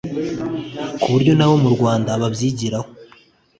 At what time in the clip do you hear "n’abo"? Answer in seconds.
1.35-1.55